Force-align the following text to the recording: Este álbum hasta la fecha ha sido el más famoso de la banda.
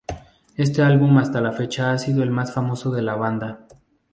Este 0.55 0.81
álbum 0.81 1.19
hasta 1.19 1.41
la 1.41 1.51
fecha 1.51 1.91
ha 1.91 1.99
sido 1.99 2.23
el 2.23 2.31
más 2.31 2.51
famoso 2.55 2.89
de 2.89 3.03
la 3.03 3.13
banda. 3.13 3.67